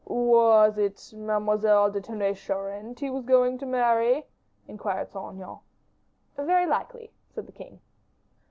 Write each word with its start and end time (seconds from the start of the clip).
"Was 0.07 0.79
it 0.79 1.13
Mademoiselle 1.15 1.91
de 1.91 2.01
Tonnay 2.01 2.33
Charente 2.33 3.01
he 3.05 3.11
was 3.11 3.23
going 3.23 3.59
to 3.59 3.67
marry?" 3.67 4.25
inquired 4.67 5.11
Saint 5.11 5.33
Aignan. 5.35 5.59
"Very 6.35 6.65
likely," 6.65 7.13
said 7.29 7.45
the 7.45 7.51
king. 7.51 7.81